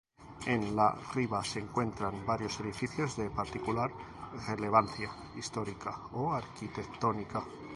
[0.47, 3.91] En la "riva" se encuentran varios edificios de particular
[4.47, 7.43] relevancia histórica o arquitectónica.